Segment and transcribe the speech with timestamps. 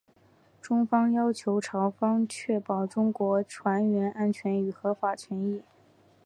[0.63, 5.61] 中方要求朝方确保中国船员安全与合法权益。